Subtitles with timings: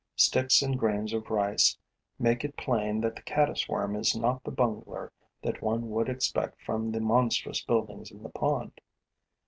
[0.15, 1.77] Sticks and grains of rice
[2.17, 6.59] make it plain that the caddis worm is not the bungler that one would expect
[6.63, 8.81] from the monstrous buildings in the pond.